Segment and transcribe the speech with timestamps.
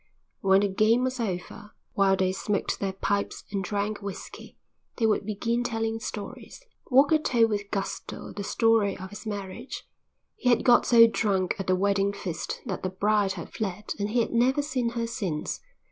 [0.39, 4.57] When the game was over, while they smoked their pipes and drank whisky,
[4.97, 6.63] they would begin telling stories.
[6.89, 9.87] Walker told with gusto the story of his marriage.
[10.35, 14.09] He had got so drunk at the wedding feast that the bride had fled and
[14.09, 15.59] he had never seen her since.